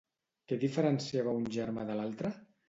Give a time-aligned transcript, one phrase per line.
[0.51, 2.35] Què diferenciava un germà de l'altre?